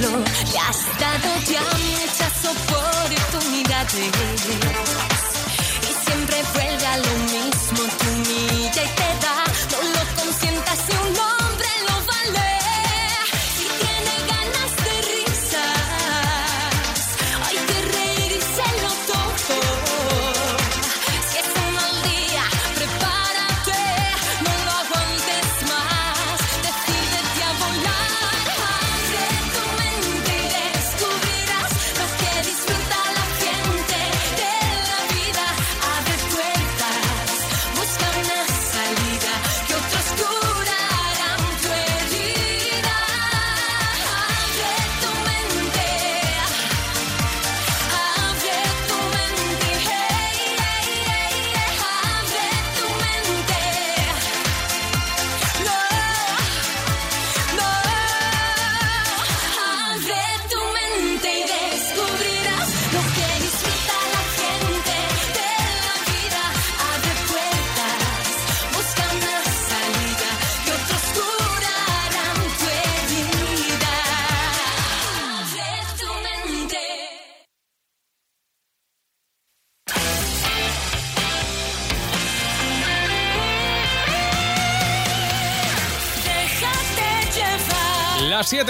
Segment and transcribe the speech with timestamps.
[0.00, 0.24] hacerlo.
[0.52, 4.10] Le has dado ya muchas oportunidades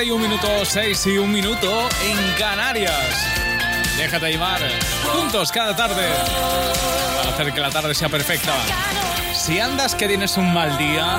[0.00, 3.26] 7 y un minuto, 6 y un minuto en Canarias.
[3.98, 4.60] Déjate llevar
[5.04, 6.08] juntos cada tarde
[7.18, 8.54] para hacer que la tarde sea perfecta.
[9.34, 11.18] Si andas que tienes un mal día,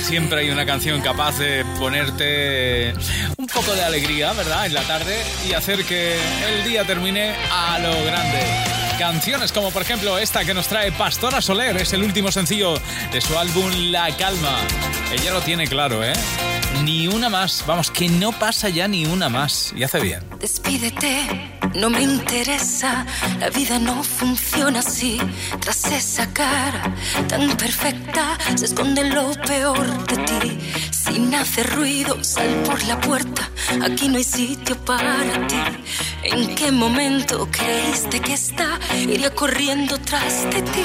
[0.00, 2.94] siempre hay una canción capaz de ponerte
[3.36, 4.64] un poco de alegría, ¿verdad?
[4.64, 6.16] En la tarde y hacer que
[6.48, 8.40] el día termine a lo grande.
[8.98, 12.80] Canciones como por ejemplo esta que nos trae Pastora Soler, es el último sencillo
[13.12, 14.56] de su álbum La Calma.
[15.12, 16.14] Ella lo tiene claro, ¿eh?
[16.84, 19.72] Ni una más, vamos, que no pasa ya ni una más.
[19.76, 20.22] Y hace bien.
[20.38, 23.06] Despídete, no me interesa,
[23.38, 25.18] la vida no funciona así.
[25.60, 26.94] Tras esa cara
[27.28, 30.58] tan perfecta se esconde lo peor de ti.
[30.90, 33.50] Sin hacer ruido, sal por la puerta,
[33.82, 35.56] aquí no hay sitio para ti.
[36.24, 40.84] ¿En qué momento creíste que esta iría corriendo tras de ti?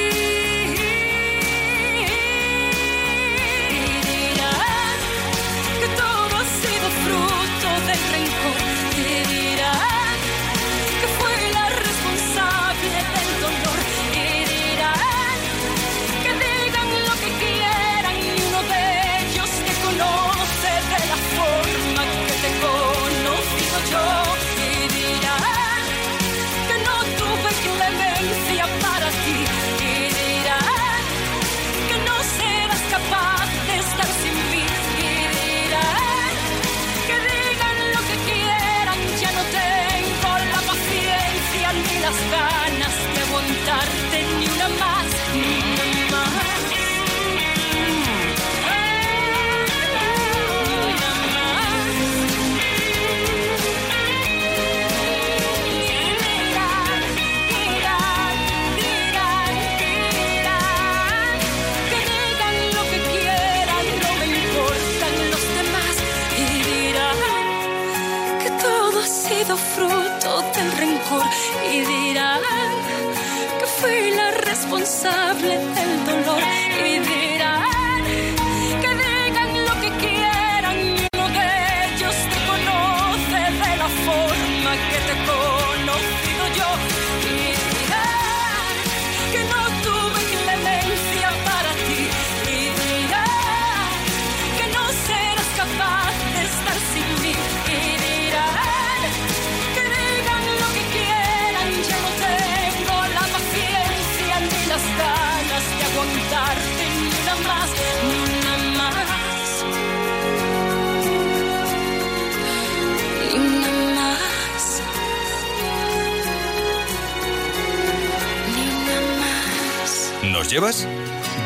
[120.51, 120.85] Llevas?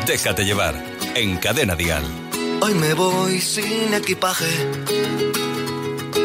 [0.06, 0.74] Déjate llevar
[1.14, 2.04] en Cadena Dial.
[2.60, 4.50] Hoy me voy sin equipaje.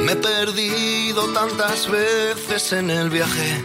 [0.04, 3.64] Me he perdido tantas veces en el viaje.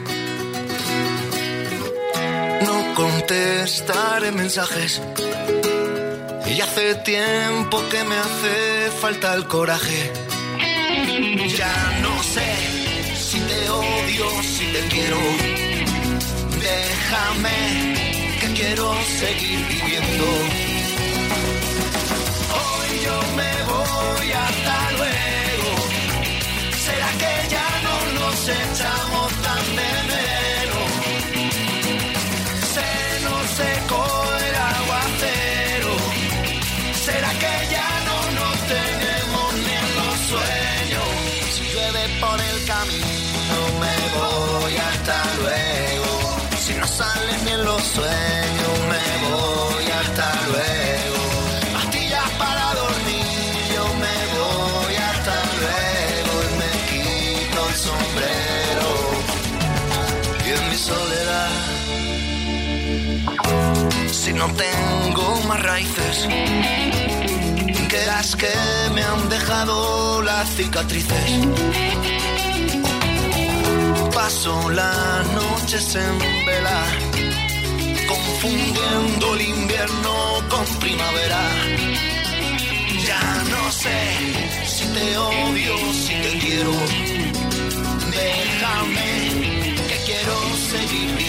[2.62, 5.00] No contestaré mensajes.
[6.46, 10.12] Y hace tiempo que me hace falta el coraje.
[11.56, 12.50] Ya no sé
[13.14, 15.18] si te odio, si te quiero.
[16.60, 18.05] Déjame
[18.56, 20.24] quiero seguir viviendo.
[22.58, 25.70] Hoy yo me voy hasta luego.
[26.84, 29.05] ¿Será que ya no nos echamos
[64.26, 66.26] si no tengo más raíces
[67.88, 68.52] que las que
[68.93, 71.26] me han dejado las cicatrices.
[74.12, 76.81] Paso las noches en vela,
[78.08, 80.14] confundiendo el invierno
[80.49, 81.43] con primavera.
[83.06, 83.99] Ya no sé
[84.67, 85.75] si te odio,
[86.05, 86.73] si te quiero.
[88.19, 90.37] Déjame que quiero
[90.73, 91.25] seguir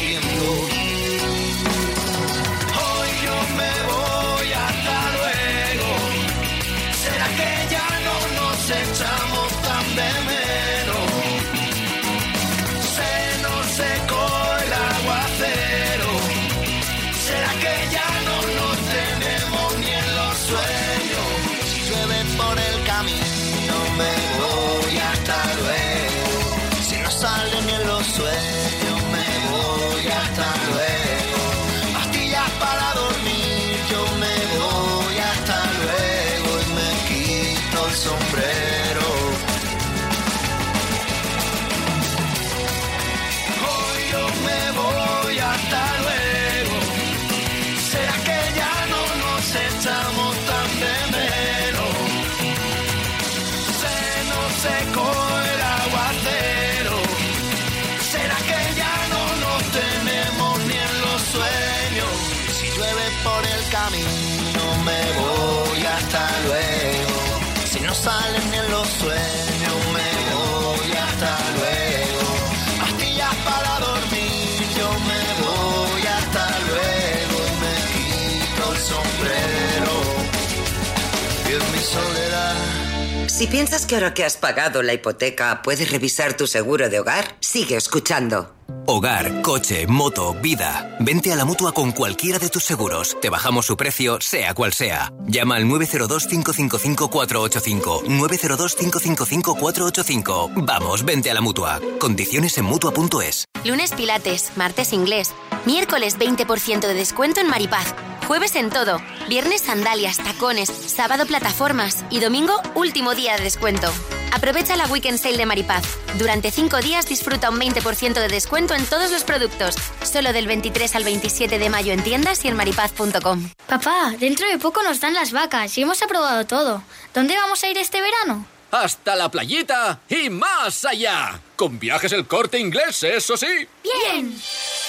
[83.38, 87.36] Si piensas que ahora que has pagado la hipoteca puedes revisar tu seguro de hogar,
[87.40, 88.56] sigue escuchando.
[88.90, 90.96] Hogar, coche, moto, vida.
[91.02, 93.18] Vente a la mutua con cualquiera de tus seguros.
[93.22, 95.12] Te bajamos su precio, sea cual sea.
[95.26, 98.06] Llama al 902-555-485.
[98.06, 100.66] 902-555-485.
[100.66, 101.82] Vamos, vente a la mutua.
[102.00, 103.44] Condiciones en mutua.es.
[103.66, 105.34] Lunes Pilates, martes inglés,
[105.66, 107.94] miércoles 20% de descuento en Maripaz,
[108.26, 113.92] jueves en todo, viernes sandalias, tacones, sábado plataformas y domingo último día de descuento.
[114.34, 115.84] Aprovecha la Weekend Sale de Maripaz.
[116.18, 120.96] Durante 5 días disfruta un 20% de descuento en todos los productos, solo del 23
[120.96, 123.50] al 27 de mayo en tiendas y en maripaz.com.
[123.68, 126.84] Papá, dentro de poco nos dan las vacas y hemos aprobado todo.
[127.14, 128.46] ¿Dónde vamos a ir este verano?
[128.72, 131.40] Hasta la playita y más allá.
[131.58, 133.48] Con viajes el corte inglés, eso sí.
[133.84, 134.40] ¡Bien!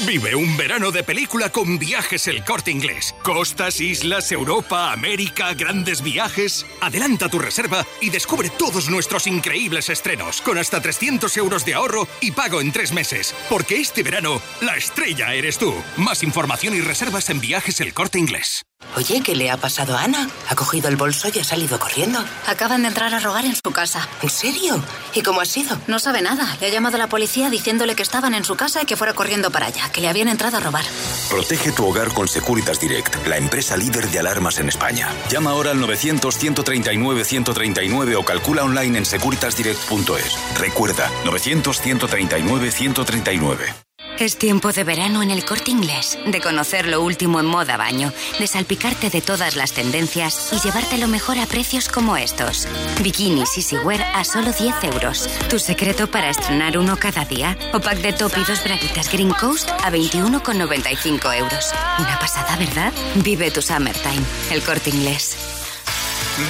[0.01, 3.15] Vive un verano de película con viajes el corte inglés.
[3.23, 6.67] Costas, islas, Europa, América, grandes viajes.
[6.83, 12.07] Adelanta tu reserva y descubre todos nuestros increíbles estrenos con hasta 300 euros de ahorro
[12.21, 13.35] y pago en tres meses.
[13.49, 15.75] Porque este verano, la estrella eres tú.
[15.97, 18.68] Más información y reservas en viajes el corte inglés.
[18.99, 20.29] Oye, ¿qué le ha pasado a Ana?
[20.49, 22.19] Ha cogido el bolso y ha salido corriendo.
[22.49, 24.09] Acaban de entrar a robar en su casa.
[24.23, 24.83] ¿En serio?
[25.15, 25.79] ¿Y cómo ha sido?
[25.87, 26.57] No sabe nada.
[26.61, 29.53] Le ha llamado la policía diciéndole que estaban en su casa y que fuera corriendo
[29.53, 30.85] para allá, que le habían entrado a robar.
[31.31, 35.09] Protege tu hogar con Securitas Direct, la empresa líder de alarmas en España.
[35.31, 40.59] Llama ahora al 900-139-139 o calcula online en securitasdirect.es.
[40.59, 43.88] Recuerda, 900-139-139.
[44.19, 48.13] Es tiempo de verano en el corte inglés, de conocer lo último en moda baño,
[48.41, 52.67] de salpicarte de todas las tendencias y llevarte lo mejor a precios como estos.
[53.01, 55.29] Bikinis Easy Wear a solo 10 euros.
[55.49, 57.57] ¿Tu secreto para estrenar uno cada día?
[57.73, 61.73] O pack de top y dos braguitas Green Coast a 21,95 euros.
[62.01, 62.93] Una pasada, ¿verdad?
[63.17, 64.25] Vive tu summertime.
[64.51, 65.37] El corte inglés.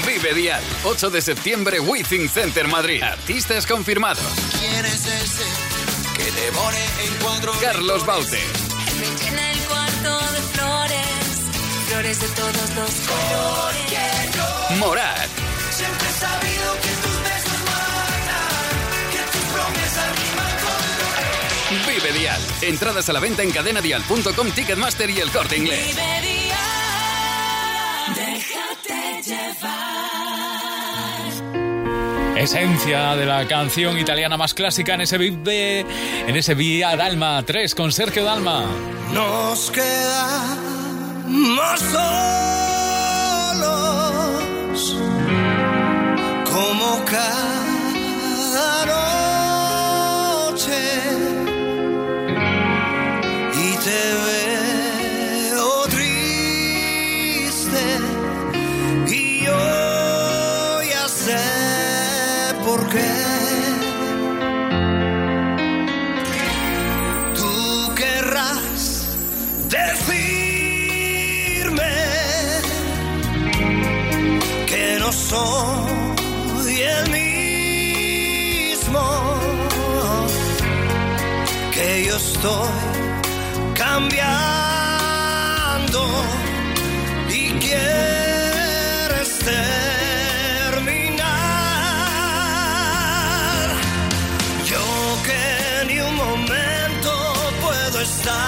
[0.06, 3.02] Vive Dial, 8 de septiembre, Withing Center Madrid.
[3.02, 4.24] Artistas confirmados.
[4.58, 5.77] ¿Quién es ese?
[6.18, 8.42] Que devore en cuatro Carlos Baute.
[8.98, 11.06] Me llena el cuarto de flores,
[11.88, 14.78] flores de todos los colores.
[14.78, 15.28] Morat.
[15.70, 18.66] Siempre he sabido que tus besos matan,
[19.12, 22.42] que tus promesas riman con Vive Dial.
[22.62, 25.86] Entradas a la venta en cadenadial.com, Ticketmaster y el corte inglés.
[25.86, 26.58] Vive Dial.
[28.16, 30.67] Déjate llevar
[32.38, 35.84] esencia de la canción italiana más clásica en ese vive,
[36.26, 38.64] en ese Vía Dalma 3 con Sergio Dalma.
[39.12, 41.98] Nos quedamos solos
[46.44, 48.86] como cada
[50.46, 50.72] noche
[53.54, 54.47] y te veo
[82.18, 82.68] estoy
[83.74, 85.20] cambiando
[87.30, 89.68] y quieres terminar.
[94.64, 94.84] Yo
[95.26, 95.42] que
[95.86, 97.10] ni un momento
[97.62, 98.47] puedo estar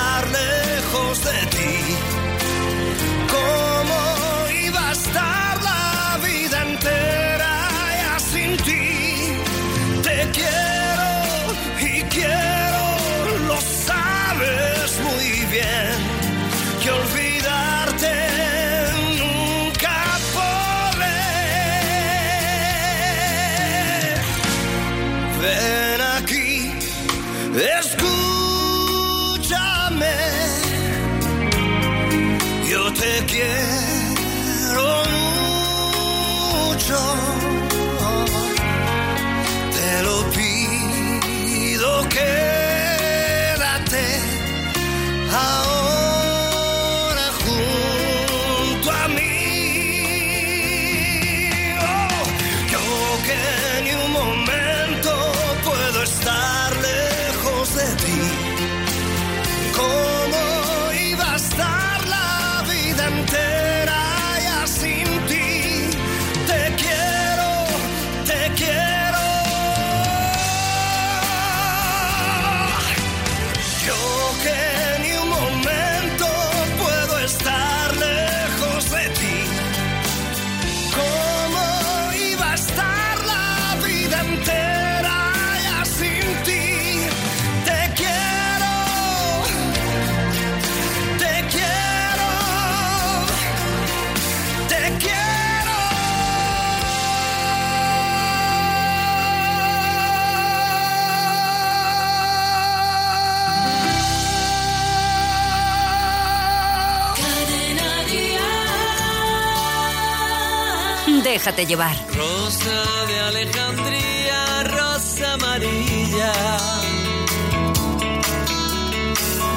[111.33, 111.97] Déjate llevar.
[112.13, 116.33] Rosa de Alejandría, rosa amarilla.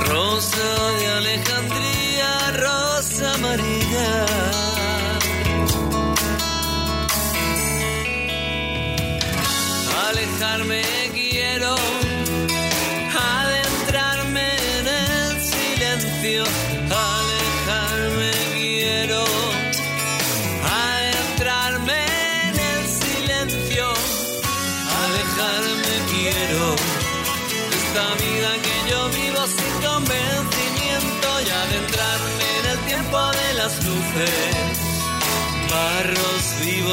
[0.06, 1.63] Rosa de Alejandría,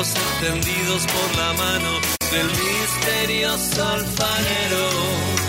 [0.01, 2.01] Encendidos por la mano
[2.33, 5.40] del misterioso alfarero.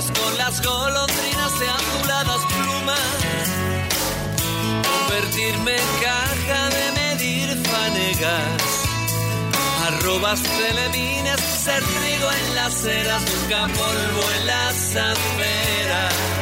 [0.00, 2.98] Con las golondrinas de azuladas plumas.
[4.88, 8.62] Convertirme en caja de medir fanegas.
[9.86, 16.41] Arrobas telemines, ser trigo en las eras, nunca polvo en las aceras.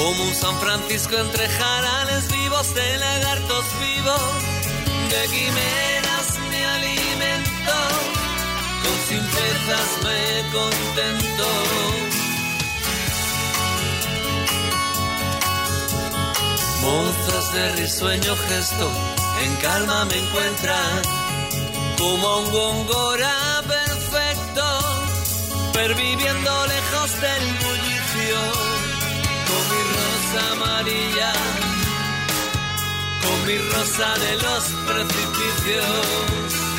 [0.00, 4.32] como un San Francisco entre jarales vivos de lagartos vivos,
[5.12, 7.76] de quimeras me alimento,
[8.82, 10.22] con simplezas me
[10.56, 11.48] contento.
[16.82, 18.90] Mozas de risueño gesto,
[19.44, 21.02] en calma me encuentran,
[21.98, 25.00] como un gongora perfecto
[25.72, 27.69] perviviendo lejos del mi
[30.34, 31.32] amarilla,
[33.22, 36.69] con mi rosa de los precipicios.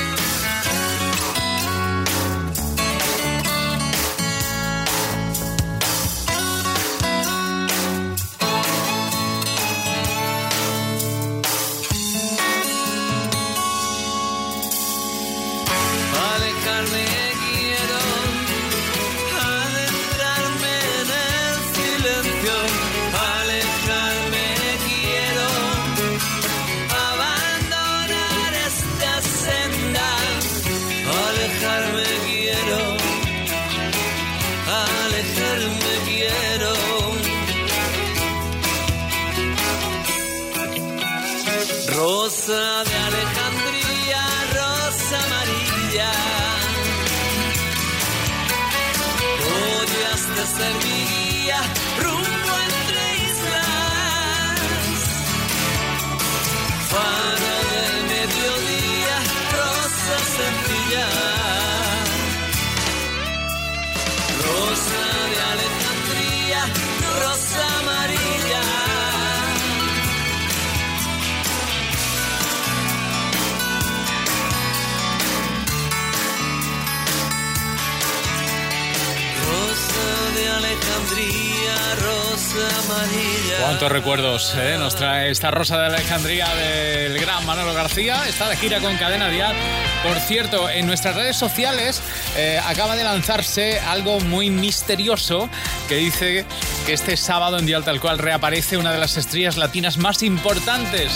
[83.81, 84.75] ¿Cuántos recuerdos eh?
[84.77, 88.27] nos trae esta Rosa de Alejandría del gran Manolo García?
[88.27, 89.55] Está de gira con Cadena Dial.
[90.03, 91.99] Por cierto, en nuestras redes sociales
[92.37, 95.49] eh, acaba de lanzarse algo muy misterioso
[95.89, 96.45] que dice
[96.85, 101.11] que este sábado en Dial Tal Cual reaparece una de las estrellas latinas más importantes.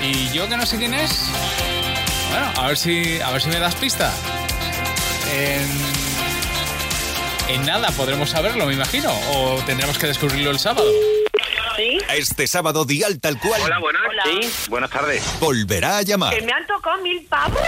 [0.00, 1.28] Y yo que no sé quién es.
[2.30, 4.10] Bueno, a ver si, a ver si me das pista.
[5.34, 5.68] En,
[7.54, 9.12] en nada podremos saberlo, me imagino.
[9.34, 10.90] O tendremos que descubrirlo el sábado.
[11.78, 14.02] Este sábado Dial Tal Cual Hola, buenas.
[14.24, 15.22] Sí, buenas tardes.
[15.40, 17.58] volverá a llamar Que me han tocado mil pavos.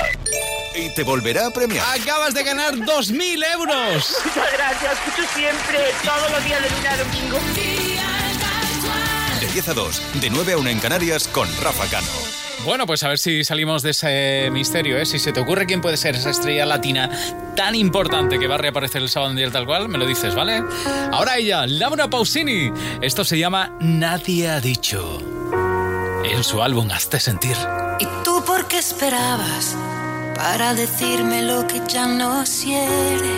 [0.75, 1.85] y te volverá a premiar.
[2.01, 4.17] Acabas de ganar 2.000 euros.
[4.25, 4.93] Muchas gracias.
[4.93, 7.39] Escucho siempre, todos los días de lunes a domingo.
[9.41, 12.44] De 10 a 2, de 9 a 1 en Canarias con Rafa Cano.
[12.65, 15.05] Bueno, pues a ver si salimos de ese misterio, ¿eh?
[15.05, 17.11] Si se te ocurre quién puede ser esa estrella latina
[17.55, 20.35] tan importante que va a reaparecer el sábado en día tal cual, me lo dices,
[20.35, 20.63] ¿vale?
[21.13, 22.73] Ahora ella, Laura Pausini.
[23.03, 25.21] Esto se llama Nadie ha dicho.
[26.25, 27.57] En su álbum Hazte sentir.
[28.01, 29.77] ¿Y tú por qué esperabas
[30.35, 33.35] para decirme lo que ya no quiere?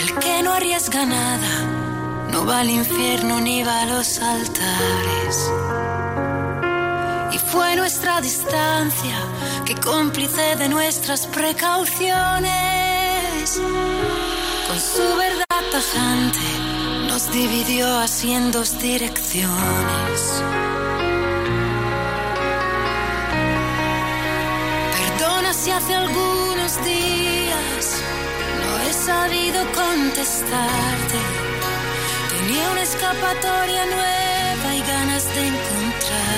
[0.00, 5.50] El que no arriesga nada no va al infierno ni va a los altares.
[7.30, 9.18] Y fue nuestra distancia
[9.66, 12.48] que cómplice de nuestras precauciones.
[14.66, 16.38] Con su verdad tajante
[17.08, 20.42] nos dividió así en dos direcciones.
[24.96, 28.02] Perdona si hace algunos días
[28.62, 31.18] no he sabido contestarte.
[32.30, 36.37] Tenía una escapatoria nueva y ganas de encontrarme.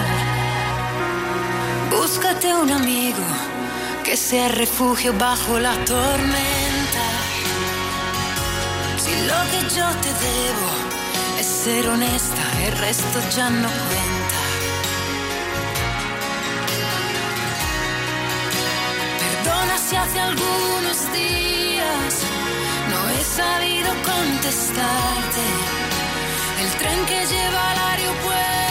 [2.13, 3.23] Búscate un amigo
[4.03, 7.05] que sea refugio bajo la tormenta.
[8.97, 10.69] Si lo que yo te debo
[11.39, 14.39] es ser honesta, el resto ya no cuenta.
[19.21, 22.13] Perdona si hace algunos días
[22.91, 25.45] no he sabido contestarte.
[26.59, 28.70] El tren que lleva al aeropuerto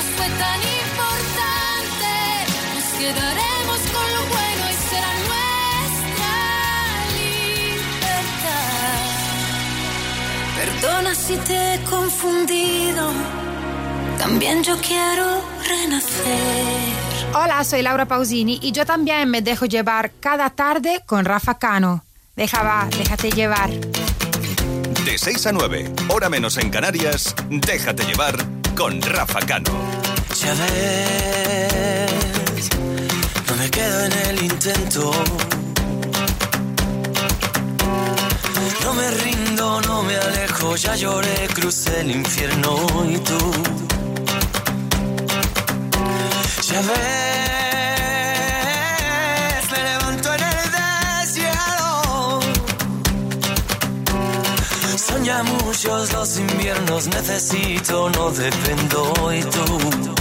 [0.00, 2.12] tuvimos fue tan importante.
[2.74, 6.34] Nos quedaremos con lo bueno y será nuestra
[8.14, 8.62] libertad.
[10.56, 13.12] Perdona si te he confundido.
[14.18, 17.34] También yo quiero renacer.
[17.34, 22.04] Hola, soy Laura Pausini y yo también me dejo llevar cada tarde con Rafa Cano.
[22.36, 23.70] Deja va, déjate llevar.
[25.04, 28.36] De 6 a 9, hora menos en Canarias, déjate llevar
[28.76, 29.89] con Rafa Cano.
[30.42, 32.10] Ya ves,
[33.46, 35.12] no me quedo en el intento.
[38.84, 43.52] No me rindo, no me alejo, ya lloré, crucé el infierno y tú.
[46.70, 46.90] Ya ves,
[49.72, 50.70] me levanto en el
[51.26, 52.40] desierto.
[55.06, 60.19] Son ya muchos los inviernos, necesito, no dependo y tú.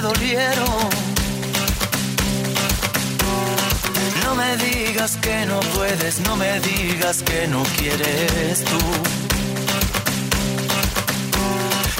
[0.00, 0.88] Dolieron.
[4.24, 8.78] No me digas que no puedes, no me digas que no quieres tú.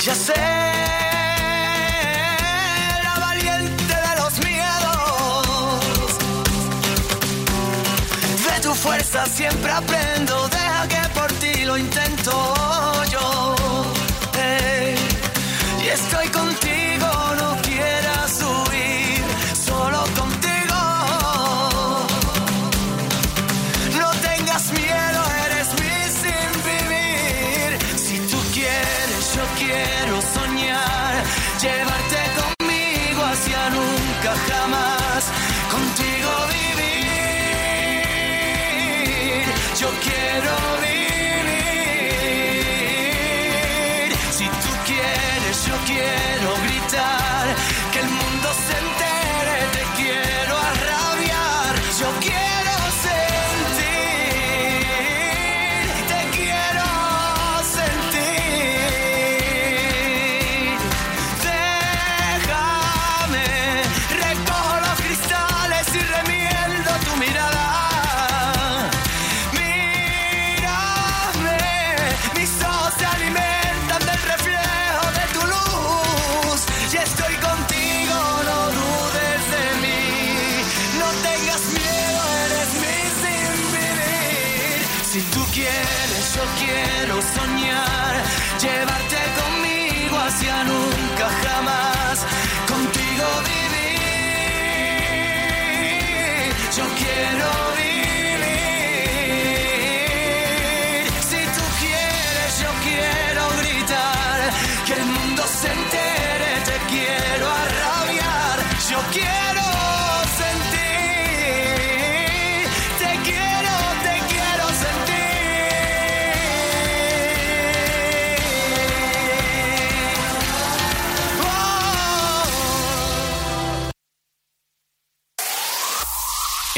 [0.05, 0.35] Ya sé,
[8.79, 12.33] fuerza siempre aprendo, deja que por ti lo intento
[13.11, 13.55] yo.
[15.83, 16.98] Y estoy contigo,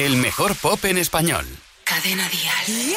[0.01, 1.45] El mejor pop en español.
[1.85, 2.97] Cadena Dial.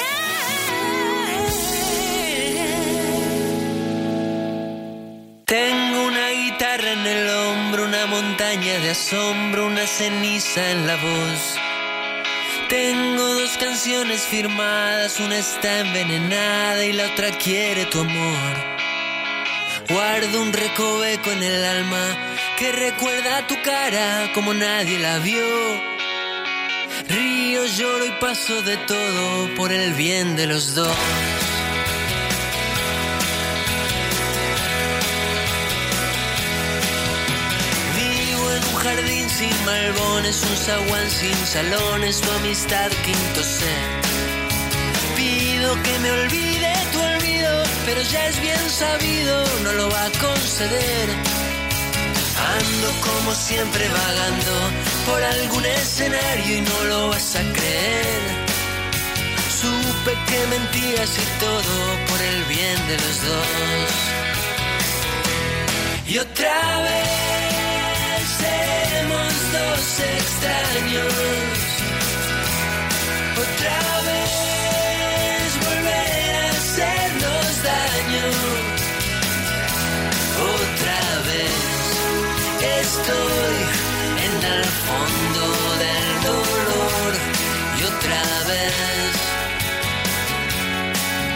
[5.46, 7.30] Tengo una guitarra en el
[8.08, 11.56] montaña de asombro, una ceniza en la voz.
[12.70, 18.54] Tengo dos canciones firmadas, una está envenenada y la otra quiere tu amor.
[19.90, 22.18] Guardo un recoveco en el alma
[22.58, 25.46] que recuerda tu cara como nadie la vio.
[27.10, 31.33] Río, lloro y paso de todo por el bien de los dos.
[39.44, 43.60] Sin malbones, un zaguán sin salones, tu amistad quinto C.
[45.18, 47.52] Pido que me olvide tu olvido,
[47.86, 51.08] pero ya es bien sabido, no lo va a conceder.
[52.56, 54.54] Ando como siempre vagando
[55.08, 58.24] por algún escenario y no lo vas a creer.
[59.62, 61.76] Supe que mentías y todo
[62.10, 63.94] por el bien de los dos.
[66.12, 67.33] Y otra vez
[69.54, 71.14] seremos dos extraños.
[73.44, 78.28] Otra vez volver a hacernos daño.
[80.56, 81.62] Otra vez
[82.82, 83.56] estoy
[84.26, 85.44] en el fondo
[85.84, 87.12] del dolor.
[87.78, 89.14] Y otra vez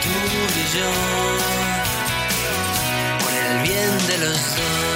[0.03, 0.15] tú
[0.56, 0.91] y yo
[3.19, 4.87] por el bien de los dos.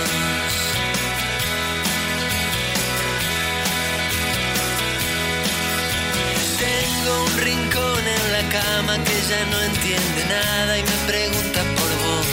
[9.52, 12.28] No entiende nada y me pregunta por vos.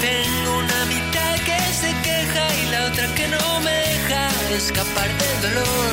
[0.00, 5.36] Tengo una mitad que se queja y la otra que no me deja escapar del
[5.46, 5.92] dolor.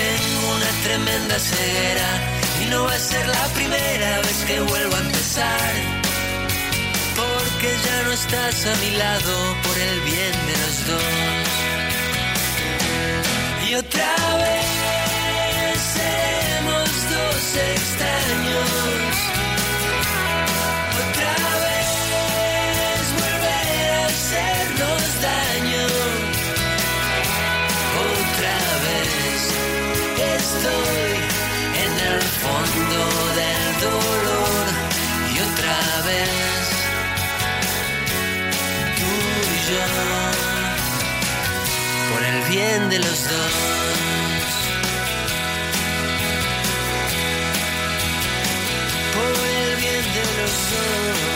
[0.00, 2.08] Tengo una tremenda ceguera
[2.62, 5.72] y no va a ser la primera vez que vuelvo a empezar.
[7.20, 9.34] Porque ya no estás a mi lado
[9.64, 11.53] por el bien de los dos.
[42.54, 43.54] Bien de los dos.
[49.14, 51.33] Por el bien de los dos.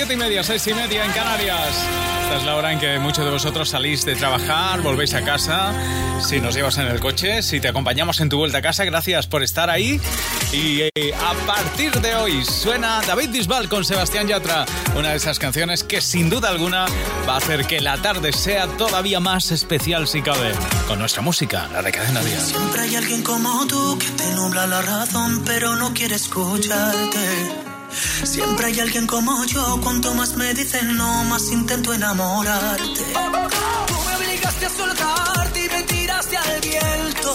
[0.00, 1.76] Siete y media, seis y media en Canarias.
[2.22, 5.74] Esta es la hora en que muchos de vosotros salís de trabajar, volvéis a casa.
[6.22, 9.26] Si nos llevas en el coche, si te acompañamos en tu vuelta a casa, gracias
[9.26, 10.00] por estar ahí.
[10.54, 14.64] Y eh, a partir de hoy suena David Bisbal con Sebastián Yatra,
[14.96, 16.86] una de esas canciones que sin duda alguna
[17.28, 20.54] va a hacer que la tarde sea todavía más especial si cabe.
[20.88, 22.44] Con nuestra música, la de Cadena Díaz.
[22.44, 27.69] Siempre hay alguien como tú que te nubla la razón, pero no quiere escucharte.
[28.24, 32.84] Siempre hay alguien como yo, cuanto más me dicen no, más intento enamorarte.
[33.86, 37.34] Tú me obligaste a soltarte y me tiraste al viento.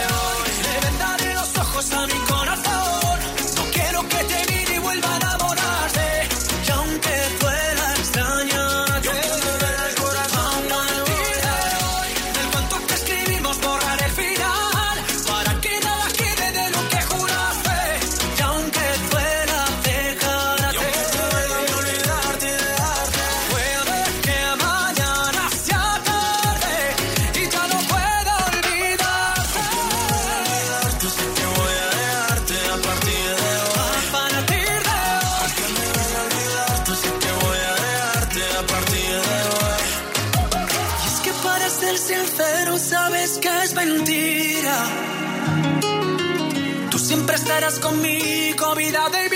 [47.51, 49.30] estarás conmigo, vida del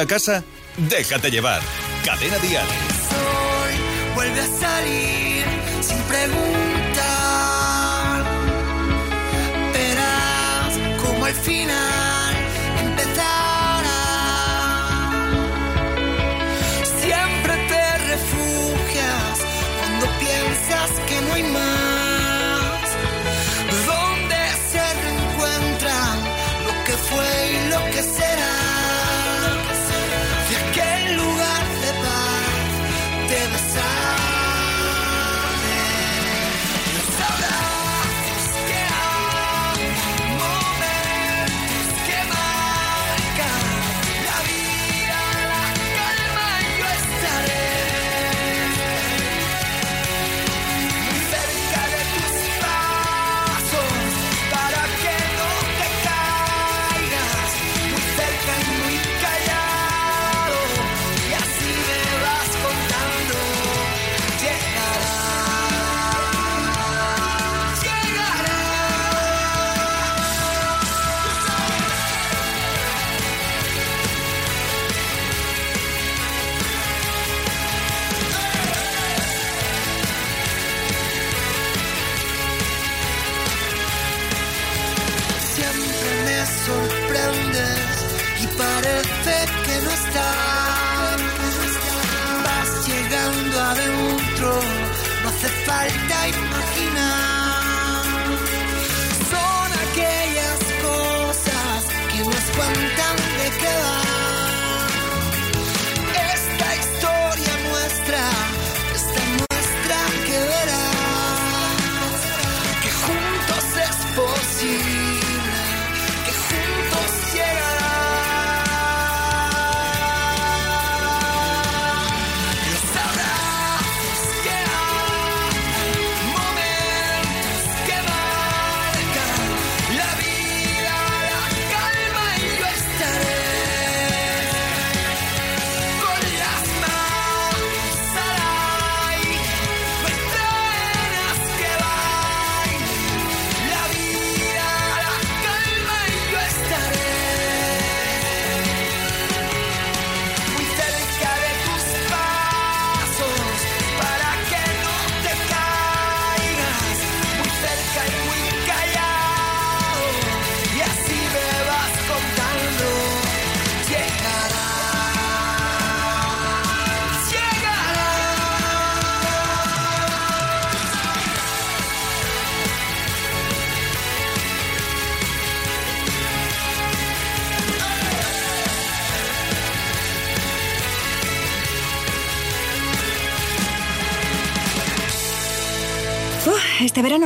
[0.00, 0.44] a casa?
[0.76, 1.60] Déjate llevar.
[2.04, 2.66] Cadena Dial.
[2.66, 3.74] Hoy
[4.14, 5.44] vuelve a salir
[5.82, 7.04] sin preguntar.
[9.74, 12.34] Verás como al final
[12.86, 14.00] empezará.
[17.00, 19.38] Siempre te refugias
[19.80, 21.69] cuando piensas que no hay más.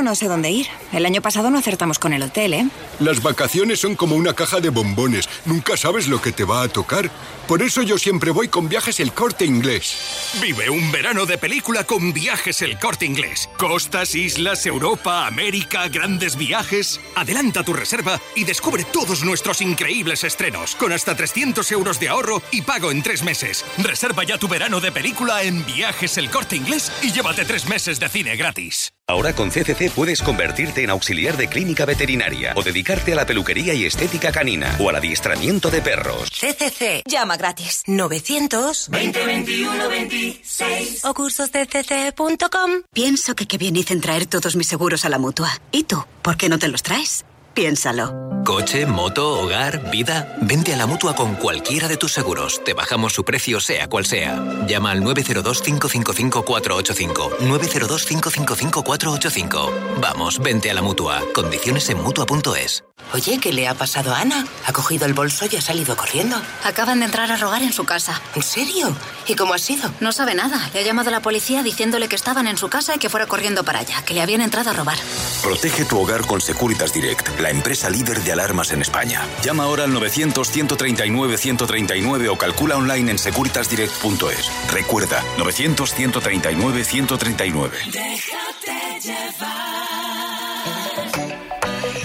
[0.04, 0.66] No sé dónde ir.
[0.92, 2.66] El año pasado no acertamos con el hotel, ¿eh?
[3.00, 5.28] Las vacaciones son como una caja de bombones.
[5.44, 7.10] Nunca sabes lo que te va a tocar.
[7.48, 10.30] Por eso yo siempre voy con viajes el corte inglés.
[10.40, 13.50] Vive un verano de película con viajes el corte inglés.
[13.58, 17.00] Costas, islas, Europa, América, grandes viajes.
[17.16, 22.42] Adelanta tu reserva y descubre todos nuestros increíbles estrenos, con hasta 300 euros de ahorro
[22.52, 23.64] y pago en tres meses.
[23.78, 28.00] Reserva ya tu verano de película en viajes el corte inglés y llévate tres meses
[28.00, 28.93] de cine gratis.
[29.06, 33.74] Ahora con CCC puedes convertirte en auxiliar de clínica veterinaria o dedicarte a la peluquería
[33.74, 36.30] y estética canina o al adiestramiento de perros.
[36.30, 37.02] CCC.
[37.06, 37.82] Llama gratis.
[37.86, 42.70] 900 2021 26 o cursosdcc.com.
[42.94, 45.50] Pienso que qué bien hice en traer todos mis seguros a la mutua.
[45.70, 46.02] ¿Y tú?
[46.22, 47.26] ¿Por qué no te los traes?
[47.54, 48.12] Piénsalo.
[48.44, 50.36] Coche, moto, hogar, vida.
[50.42, 52.62] Vente a la mutua con cualquiera de tus seguros.
[52.62, 54.44] Te bajamos su precio, sea cual sea.
[54.66, 57.38] Llama al 902-555-485.
[57.38, 59.70] 902-555-485.
[59.98, 61.22] Vamos, vente a la mutua.
[61.32, 62.84] Condiciones en mutua.es.
[63.12, 64.46] Oye, ¿qué le ha pasado a Ana?
[64.66, 66.36] Ha cogido el bolso y ha salido corriendo.
[66.64, 68.20] Acaban de entrar a robar en su casa.
[68.34, 68.94] ¿En serio?
[69.26, 69.90] ¿Y cómo ha sido?
[70.00, 70.70] No sabe nada.
[70.74, 73.26] Le ha llamado a la policía diciéndole que estaban en su casa y que fuera
[73.26, 74.98] corriendo para allá, que le habían entrado a robar.
[75.42, 79.20] Protege tu hogar con Securitas Direct, la empresa líder de alarmas en España.
[79.44, 84.50] Llama ahora al 900-139-139 o calcula online en securitasdirect.es.
[84.72, 87.70] Recuerda, 900-139-139.
[87.90, 89.44] Déjate llevar.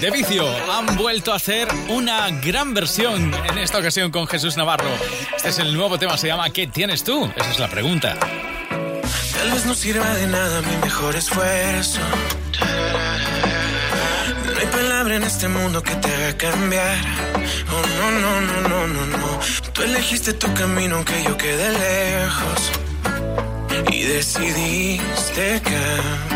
[0.01, 4.89] De vicio han vuelto a hacer una gran versión en esta ocasión con Jesús Navarro.
[5.37, 7.31] Este es el nuevo tema, se llama ¿Qué tienes tú?
[7.37, 8.17] Esa es la pregunta.
[9.33, 12.01] Tal vez no sirva de nada mi mejor esfuerzo.
[15.11, 16.97] En este mundo que te haga cambiar.
[17.73, 19.39] Oh, no, no, no, no, no, no.
[19.73, 22.71] Tú elegiste tu camino aunque yo quede lejos.
[23.91, 25.61] Y decidiste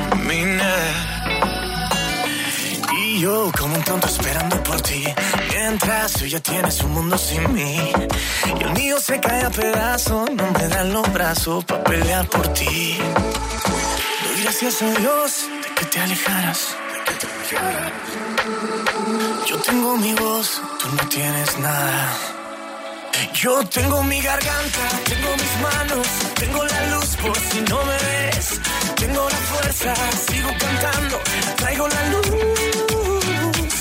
[0.09, 0.93] caminar.
[2.99, 5.05] Y yo como un tonto esperando por ti.
[5.51, 7.91] Mientras tú ya tienes un mundo sin mí.
[8.59, 10.31] Y el mío se cae a pedazos.
[10.31, 12.97] No me dan los brazos para pelear por ti.
[14.23, 16.75] Doy gracias a Dios de que te alejaras.
[19.45, 22.17] Yo tengo mi voz, tú no tienes nada.
[23.33, 28.59] Yo tengo mi garganta, tengo mis manos, tengo la luz por si no me ves.
[28.95, 29.93] Tengo la fuerza,
[30.27, 31.19] sigo cantando,
[31.57, 32.27] traigo la luz.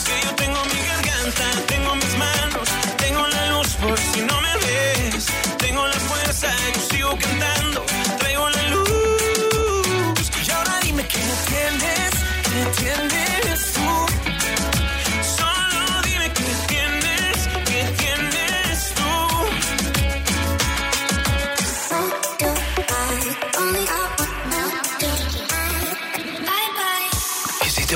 [0.06, 2.68] Que yo tengo mi garganta, tengo mis manos,
[2.98, 4.41] tengo la luz por si no me ves.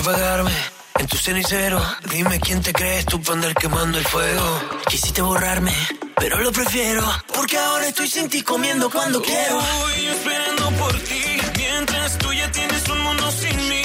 [0.07, 0.53] Apagarme
[1.01, 1.83] en tu cenicero.
[2.13, 4.61] Dime quién te crees tú para andar quemando el fuego.
[4.89, 5.75] Quisiste borrarme,
[6.17, 7.03] pero lo prefiero.
[7.35, 9.61] Porque ahora estoy sin ti comiendo cuando quiero.
[9.61, 11.23] Estoy esperando por ti.
[11.57, 13.83] Mientras tú ya tienes un mundo sin mí.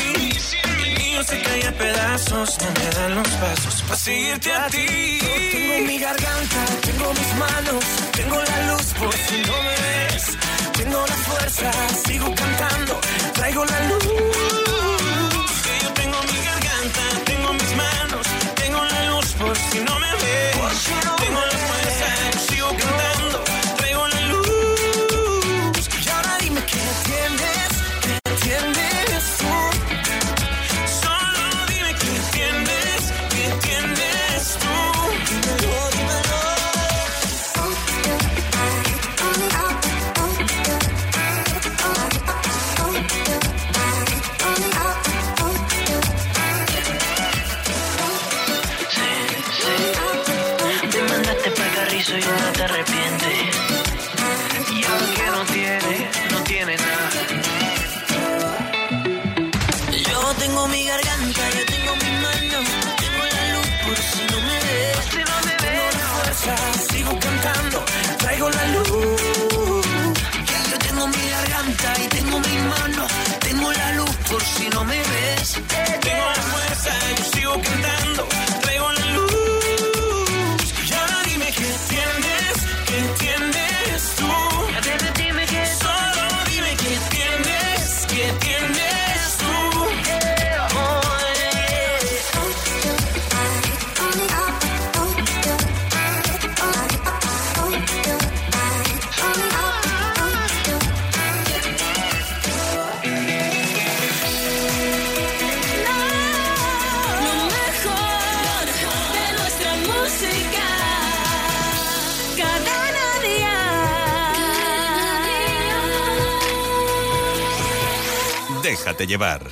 [0.86, 2.58] El mío se cae a pedazos.
[2.62, 5.20] No me dan los pasos para seguirte a ti.
[5.22, 7.84] Yo tengo mi garganta, tengo mis manos.
[8.12, 10.26] Tengo la luz por si no me ves.
[10.78, 11.72] Tengo la fuerza,
[12.06, 13.00] sigo cantando.
[13.34, 14.31] Traigo la luz.
[19.56, 20.31] Si no me ves.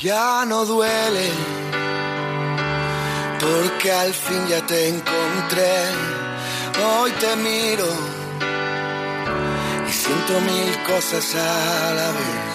[0.02, 1.30] Ya no duele,
[3.40, 5.76] porque al fin ya te encontré.
[6.84, 7.86] Hoy te miro
[9.88, 12.50] y siento mil cosas a la vez.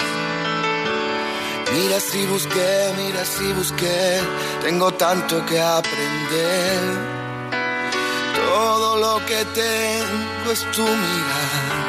[1.75, 4.21] Mira si busqué, mira si busqué,
[4.63, 6.81] tengo tanto que aprender.
[8.35, 11.85] Todo lo que tengo es tu mirar.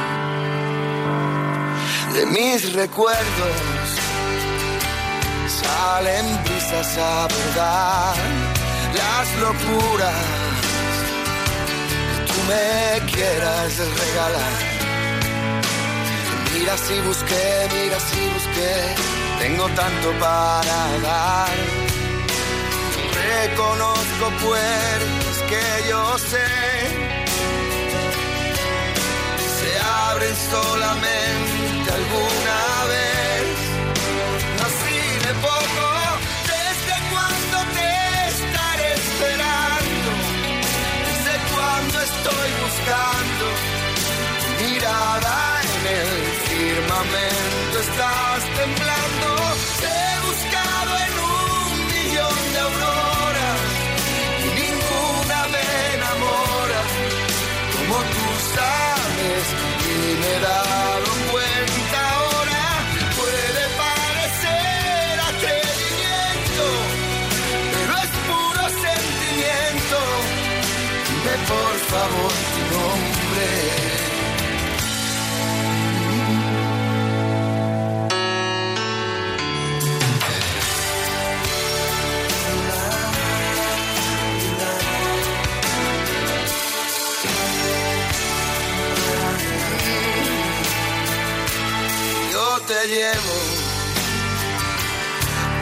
[2.13, 3.74] De mis recuerdos
[5.65, 8.15] salen brisas a verdad,
[8.99, 10.25] las locuras
[12.09, 14.55] que tú me quieras regalar.
[16.53, 17.45] Mira si busqué,
[17.77, 18.73] mira si busqué,
[19.39, 21.57] tengo tanto para dar.
[23.27, 27.15] Reconozco puertas que yo sé
[29.57, 32.74] se abren solamente alguna
[47.03, 49.27] estás temblando.
[49.81, 53.59] Te he buscado en un millón de auroras
[54.39, 55.65] y ninguna me
[55.95, 56.81] enamora.
[57.75, 58.25] Como tú
[58.55, 59.45] sabes
[59.83, 62.63] y me he dado cuenta ahora
[63.19, 66.65] puede parecer atrevimiento
[67.73, 69.97] pero es puro sentimiento.
[71.09, 74.04] Dime por favor tu nombre
[92.95, 93.37] llevo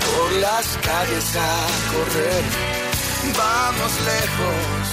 [0.05, 1.53] por las calles a
[1.91, 2.43] correr.
[3.41, 4.85] Vamos lejos,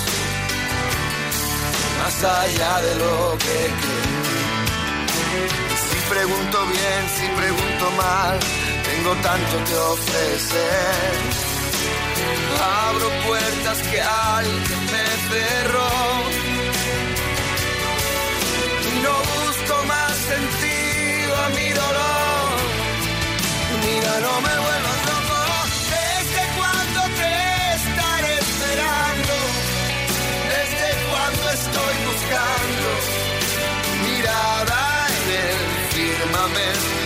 [2.00, 4.30] más allá de lo que creo.
[5.88, 8.38] Si pregunto bien, si pregunto mal,
[8.88, 11.12] tengo tanto que ofrecer.
[12.86, 15.92] Abro puertas que alguien me cerró.
[18.88, 22.09] Y no busco más sentido a mi dolor.
[24.18, 24.60] Me.
[25.94, 27.30] ¿Desde cuando te
[27.76, 29.34] estaré esperando?
[30.54, 32.88] ¿Desde cuando estoy buscando?
[34.02, 35.58] Mirada en el
[35.94, 36.99] firmamento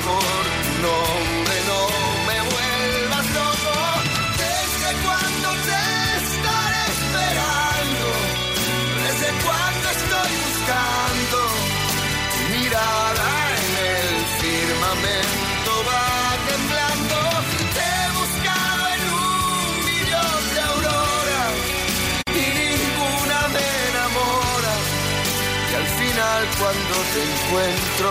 [0.00, 1.78] nombre no
[2.28, 3.74] me vuelvas loco
[4.38, 5.82] desde cuando te
[6.22, 8.06] estaré esperando
[9.06, 11.38] desde cuando estoy buscando
[12.30, 13.28] tu mirada
[13.58, 14.08] en el
[14.40, 16.06] firmamento va
[16.50, 17.16] temblando.
[17.74, 21.54] Te he buscado en un millón de auroras
[22.26, 24.74] y ninguna me enamora.
[25.70, 28.10] Y al final cuando te encuentro,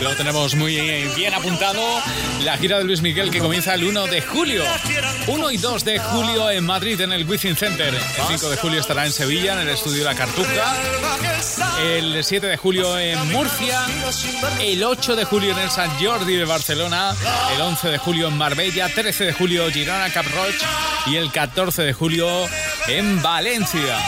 [0.00, 0.76] Lo tenemos muy
[1.16, 1.82] bien apuntado.
[2.44, 4.62] La gira de Luis Miguel que comienza el 1 de julio.
[5.26, 7.92] 1 y 2 de julio en Madrid, en el Wizzing Center.
[7.94, 10.76] El 5 de julio estará en Sevilla, en el estudio La Cartuja.
[11.82, 13.80] El 7 de julio en Murcia.
[14.60, 17.14] El 8 de julio en el San Jordi de Barcelona.
[17.54, 18.88] El 11 de julio en Marbella.
[18.94, 20.56] 13 de julio Girona Cap Roig.
[21.06, 22.28] Y el 14 de julio
[22.86, 23.98] en Valencia.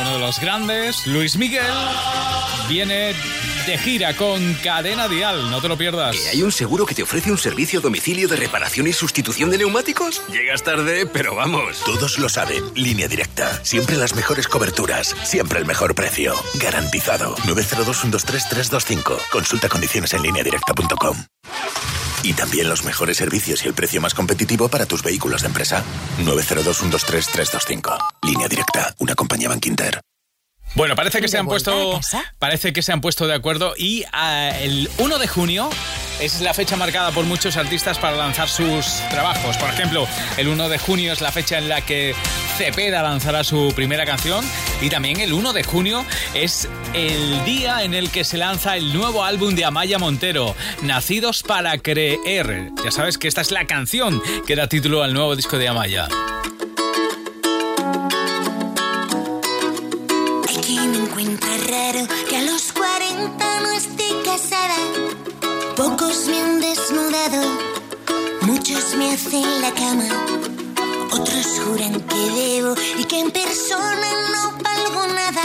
[0.00, 1.62] Uno de los grandes, Luis Miguel,
[2.68, 3.14] viene
[3.66, 5.50] de gira con Cadena Dial.
[5.50, 6.16] No te lo pierdas.
[6.32, 9.58] ¿Hay un seguro que te ofrece un servicio a domicilio de reparación y sustitución de
[9.58, 10.22] neumáticos?
[10.30, 11.82] Llegas tarde, pero vamos.
[11.84, 12.62] Todos lo saben.
[12.74, 13.64] Línea directa.
[13.64, 15.14] Siempre las mejores coberturas.
[15.24, 16.34] Siempre el mejor precio.
[16.54, 17.36] Garantizado.
[17.36, 19.18] 902-123-325.
[19.30, 21.24] Consulta condiciones en lineadirecta.com.
[22.22, 25.84] Y también los mejores servicios y el precio más competitivo para tus vehículos de empresa.
[26.20, 27.98] 902-123-325.
[28.22, 28.94] Línea directa.
[28.98, 30.00] Una compañía Bankinter.
[30.74, 32.00] Bueno, parece que se han puesto
[32.38, 35.68] parece que se han puesto de acuerdo y ah, el 1 de junio
[36.20, 39.56] es la fecha marcada por muchos artistas para lanzar sus trabajos.
[39.58, 40.06] Por ejemplo,
[40.36, 42.14] el 1 de junio es la fecha en la que
[42.56, 44.44] Cepeda lanzará su primera canción
[44.80, 48.94] y también el 1 de junio es el día en el que se lanza el
[48.94, 52.70] nuevo álbum de Amaya Montero, Nacidos para Creer.
[52.84, 56.08] Ya sabes que esta es la canción que da título al nuevo disco de Amaya.
[68.96, 70.04] Me hacen la cama,
[71.10, 75.42] otros juran que debo y que en persona no valgo nada.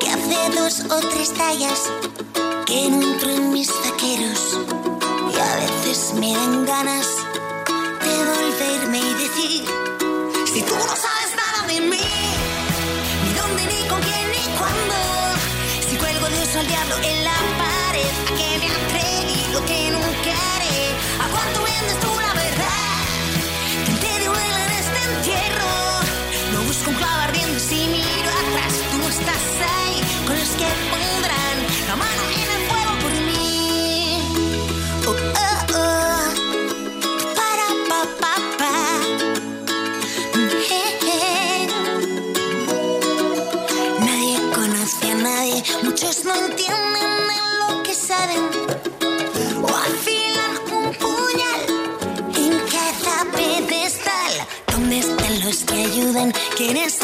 [0.00, 1.90] Que hace dos o tres tallas
[2.66, 4.58] que no entro en mis vaqueros.
[5.32, 7.06] Y a veces me dan ganas
[8.04, 9.64] de volverme y decir:
[10.52, 11.09] Si tú no sabes
[16.60, 21.62] al diablo en la pared, a que me atreví lo que nunca haré, a cuánto
[21.62, 22.29] vendes tú la
[46.10, 47.28] muchos no entienden
[47.60, 48.50] lo que saben.
[49.62, 51.62] O afilan un puñal
[52.34, 54.32] en cada pedestal.
[54.72, 56.32] ¿Dónde están los que ayudan?
[56.56, 56.99] ¿Quién es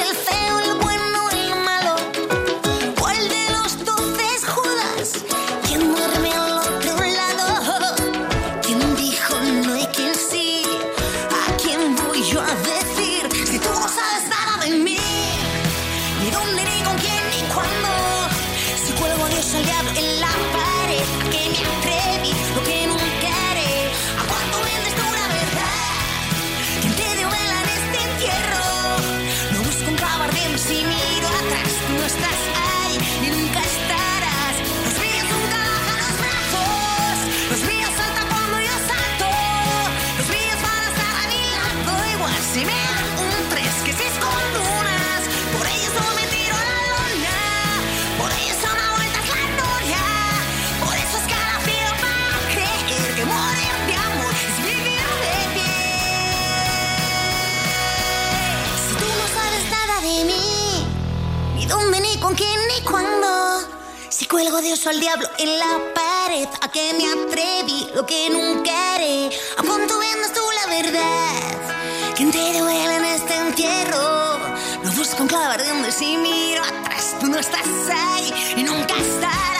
[64.47, 68.30] Si cuelgo Dios o al diablo en la pared, a que me atreví, lo que
[68.30, 69.28] nunca haré.
[69.57, 72.14] ¿A cuánto vendas tú la verdad?
[72.14, 74.38] ¿Quién te duele en este entierro?
[74.84, 78.94] Lo busco en clavo ardiendo y si miro atrás, tú no estás ahí y nunca
[78.97, 79.55] estarás.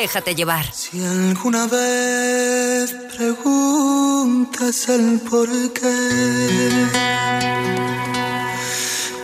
[0.00, 0.64] Déjate llevar.
[0.72, 6.70] Si alguna vez preguntas el por qué,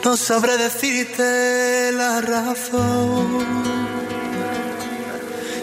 [0.05, 3.45] no sabré decirte la razón.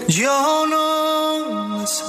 [0.07, 2.03] Yo no sé.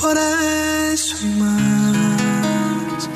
[0.00, 3.08] Por eso más,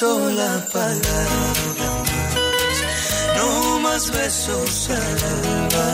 [0.00, 2.76] sola palabra más,
[3.36, 5.88] no más besos al alba,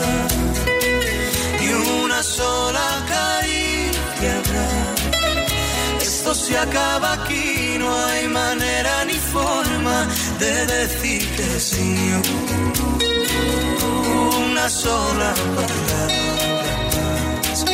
[1.59, 1.67] ni
[2.03, 4.69] una sola caricia habrá.
[5.99, 10.07] Esto se acaba aquí, no hay manera ni forma
[10.39, 11.93] de decir que sí.
[14.45, 17.65] Una sola palabra más,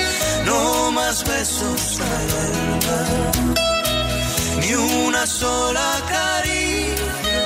[0.48, 3.73] no más besos al alba,
[4.64, 7.44] ni una sola caricia.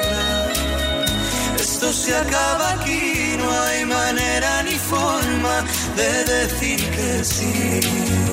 [1.60, 5.56] Esto se acaba aquí, no hay manera ni forma
[5.96, 8.27] de decir que sí.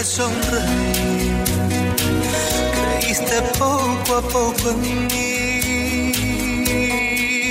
[0.00, 1.44] Hice sonreír,
[2.72, 5.60] creíste poco a poco en mí.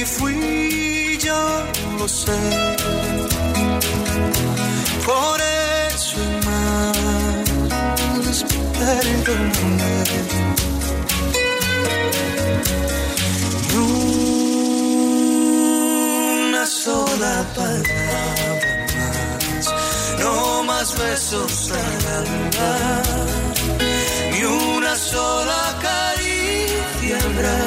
[0.06, 1.64] Fui yo,
[1.98, 2.40] lo sé.
[5.06, 5.42] Por
[5.94, 8.46] eso más,
[8.80, 10.04] perdóname.
[13.72, 13.74] Y
[16.48, 18.79] Una sola palabra
[20.80, 22.74] más besos al alba,
[24.32, 27.60] ni una sola caricia habrá.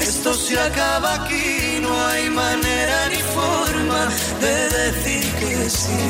[0.00, 4.02] Esto se acaba aquí, no hay manera ni forma
[4.44, 6.04] de decir que sí.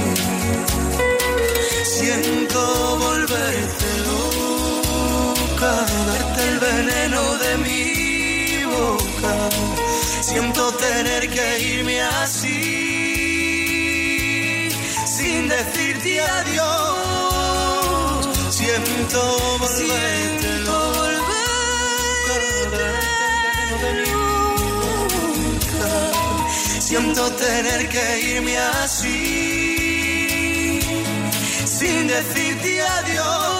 [1.97, 2.61] Siento
[3.07, 5.75] volverte loca,
[6.09, 9.35] darte el veneno de mi boca.
[10.21, 12.77] Siento tener que irme así,
[15.17, 15.49] sin
[16.07, 17.87] decirte adiós.
[18.51, 19.21] Siento
[21.05, 21.27] volverte.
[26.81, 29.11] Siento tener que irme así,
[31.65, 33.56] sin decirte adiós.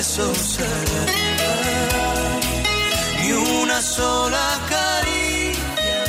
[0.00, 1.04] Al alba,
[3.20, 6.04] ni una sola caricia.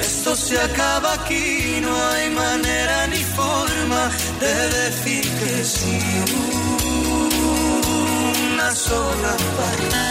[0.00, 6.00] Esto se acaba aquí, no hay manera ni forma de decir que sí.
[8.54, 10.04] Una sola palabra,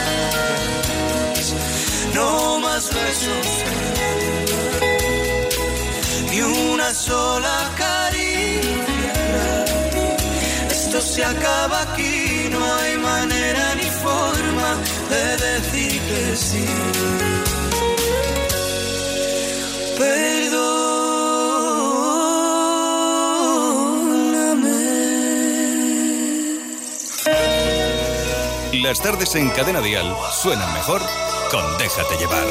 [2.14, 3.48] no más besos
[6.30, 8.42] ni una sola caricia.
[10.70, 12.21] Esto se acaba aquí,
[16.12, 17.02] decir.
[28.92, 31.02] Las tardes en Cadena Dial suenan mejor
[31.50, 32.46] con Déjate llevar.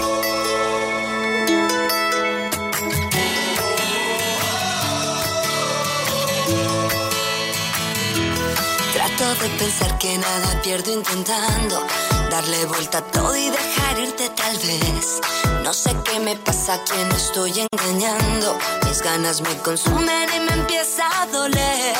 [8.95, 11.87] Trato de pensar que nada pierdo intentando
[12.31, 13.10] darle vuelta a
[14.41, 15.21] tal vez.
[15.65, 18.59] No sé qué me pasa, a quién estoy engañando.
[18.87, 21.95] Mis ganas me consumen y me empieza a doler.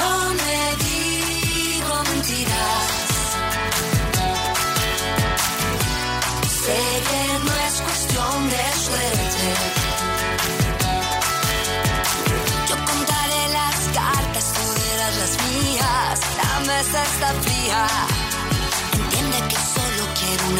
[0.00, 0.10] No
[0.40, 2.90] me digo mentiras.
[6.64, 9.46] Sé que no es cuestión de suerte.
[12.68, 14.66] Yo contaré las cartas, tú
[15.20, 16.20] las mías.
[16.42, 18.13] La mesa está fría.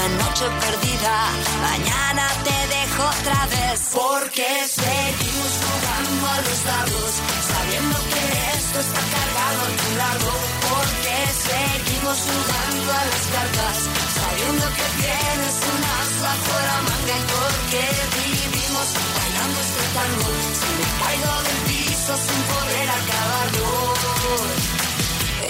[0.05, 1.15] Una noche perdida.
[1.63, 3.81] Mañana te dejo otra vez.
[3.93, 7.11] Porque seguimos jugando a los dados.
[7.53, 8.25] Sabiendo que
[8.59, 10.29] esto está cargado a tu lado.
[10.71, 11.17] Porque
[11.49, 13.77] seguimos jugando a las cartas.
[14.21, 17.15] Sabiendo que tienes un as bajo la manga.
[17.15, 17.83] Y porque
[18.19, 20.29] vivimos bailando este tango.
[20.59, 23.69] Si me caigo del piso sin poder acabarlo.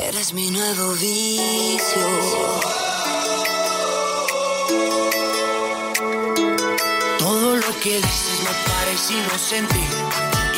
[0.08, 2.93] Eres mi nuevo vicio.
[7.18, 9.80] Todo lo que dices me parece inocente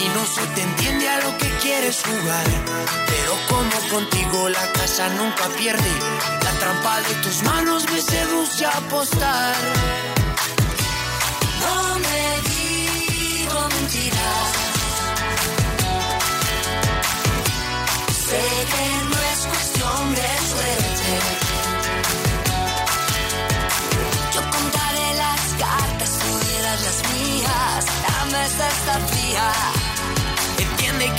[0.03, 2.47] y no se te entiende a lo que quieres jugar.
[3.07, 5.91] Pero como contigo la casa nunca pierde,
[6.43, 9.55] la trampa de tus manos me seduce a apostar.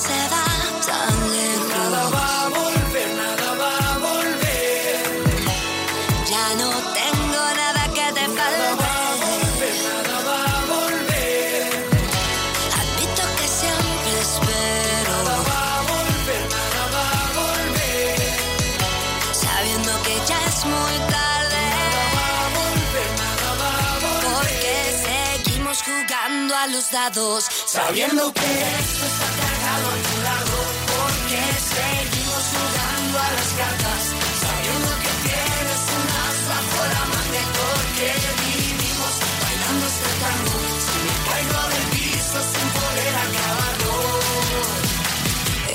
[0.00, 0.49] Se va
[26.72, 27.44] los dados.
[27.66, 30.56] Sabiendo que esto está cargado a tu lado.
[30.96, 31.40] Porque
[31.70, 34.02] seguimos jugando a las cartas.
[34.44, 37.02] Sabiendo que tienes un as bajo la
[37.60, 38.08] Porque
[38.42, 40.56] vivimos bailando este tango.
[40.86, 43.94] Si me caigo del piso sin poder acabarlo.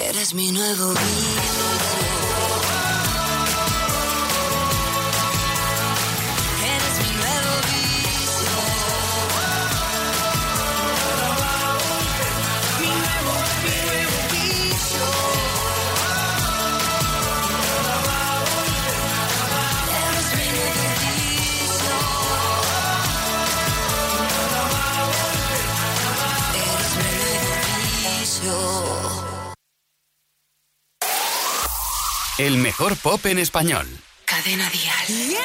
[0.10, 2.05] Eres mi nuevo vicio.
[32.86, 33.88] Mejor pop en español.
[34.26, 35.38] Cadena Dial.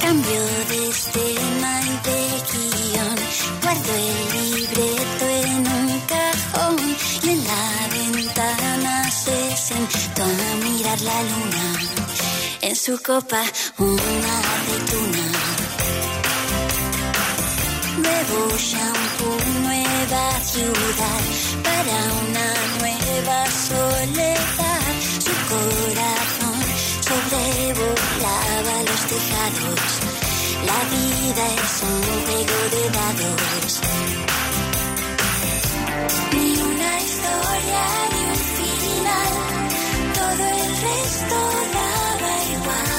[0.00, 2.20] Cambio de escena y de
[2.52, 3.16] guion.
[3.62, 6.76] Guardo el libreto en un cajón
[7.22, 11.66] y en la ventana se sentó a mirar la luna.
[12.62, 13.42] En su copa
[13.76, 15.52] una aceituna.
[17.98, 21.41] Nuevo shampoo, nueva ciudad
[21.82, 24.94] para una nueva soledad.
[25.26, 26.60] Su corazón
[27.08, 29.82] sobrevolaba los tejados.
[30.68, 33.72] La vida es un juego de dados.
[36.32, 39.32] Ni una historia ni un final.
[40.14, 41.38] Todo el resto
[41.76, 42.92] daba igual.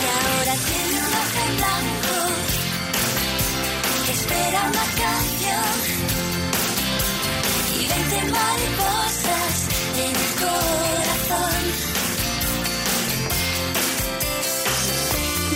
[0.00, 2.16] Y ahora tiene un ojo en blanco
[4.06, 4.86] que espera una
[8.10, 9.56] veinte mariposas
[9.96, 11.62] en el corazón.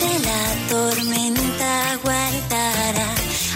[0.00, 1.72] De la tormenta
[2.04, 3.10] guardará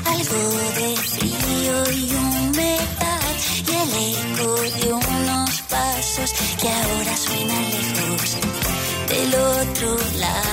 [0.06, 0.42] algo
[0.78, 3.34] de frío y humedad
[3.66, 6.30] y el eco de unos pasos
[6.60, 8.36] que ahora suenan lejos
[9.08, 10.52] del otro lado